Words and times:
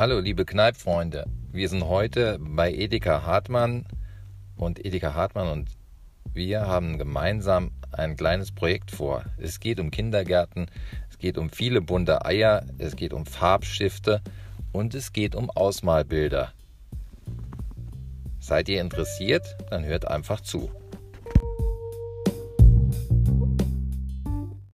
Hallo 0.00 0.18
liebe 0.18 0.46
Kneipfreunde, 0.46 1.26
wir 1.52 1.68
sind 1.68 1.84
heute 1.84 2.38
bei 2.40 2.72
Edeka 2.72 3.26
Hartmann 3.26 3.84
und 4.56 4.82
Edeka 4.82 5.12
Hartmann 5.12 5.48
und 5.48 5.68
wir 6.32 6.62
haben 6.62 6.96
gemeinsam 6.96 7.72
ein 7.92 8.16
kleines 8.16 8.50
Projekt 8.50 8.92
vor. 8.92 9.26
Es 9.36 9.60
geht 9.60 9.78
um 9.78 9.90
Kindergärten, 9.90 10.70
es 11.10 11.18
geht 11.18 11.36
um 11.36 11.50
viele 11.50 11.82
bunte 11.82 12.24
Eier, 12.24 12.64
es 12.78 12.96
geht 12.96 13.12
um 13.12 13.26
Farbschifte 13.26 14.22
und 14.72 14.94
es 14.94 15.12
geht 15.12 15.34
um 15.34 15.50
Ausmalbilder. 15.50 16.54
Seid 18.38 18.70
ihr 18.70 18.80
interessiert? 18.80 19.54
Dann 19.68 19.84
hört 19.84 20.08
einfach 20.08 20.40
zu. 20.40 20.70